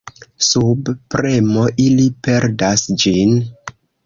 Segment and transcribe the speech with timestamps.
[0.45, 3.37] Sub premo ili perdas ĝin.